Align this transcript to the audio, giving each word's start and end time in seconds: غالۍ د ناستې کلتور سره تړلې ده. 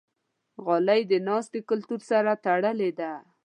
غالۍ 0.65 1.01
د 1.11 1.13
ناستې 1.27 1.59
کلتور 1.69 1.99
سره 2.11 2.31
تړلې 2.45 2.91
ده. 2.99 3.11